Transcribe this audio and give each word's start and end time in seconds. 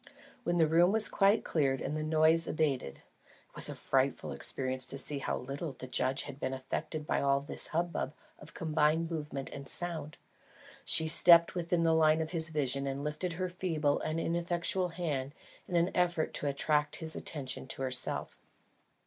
When 0.43 0.57
the 0.57 0.65
room 0.65 0.91
was 0.91 1.07
quite 1.07 1.43
cleared 1.43 1.79
and 1.79 1.95
the 1.95 2.01
noise 2.01 2.47
abated 2.47 2.95
(it 2.95 3.03
was 3.53 3.69
a 3.69 3.75
frightful 3.75 4.31
experience 4.31 4.87
to 4.87 4.97
see 4.97 5.19
how 5.19 5.37
little 5.37 5.73
the 5.73 5.85
judge 5.85 6.23
had 6.23 6.39
been 6.39 6.55
affected 6.55 7.05
by 7.05 7.21
all 7.21 7.39
this 7.39 7.67
hubbub 7.67 8.15
of 8.39 8.55
combined 8.55 9.11
movement 9.11 9.51
and 9.51 9.69
sound), 9.69 10.17
she 10.83 11.07
stepped 11.07 11.53
within 11.53 11.83
the 11.83 11.93
line 11.93 12.19
of 12.19 12.31
his 12.31 12.49
vision 12.49 12.87
and 12.87 13.03
lifted 13.03 13.33
her 13.33 13.47
feeble 13.47 13.99
and 13.99 14.19
ineffectual 14.19 14.87
hand 14.89 15.35
in 15.67 15.75
an 15.75 15.91
effort 15.93 16.33
to 16.33 16.47
attract 16.47 16.95
his 16.95 17.15
attention 17.15 17.67
to 17.67 17.83
herself. 17.83 18.39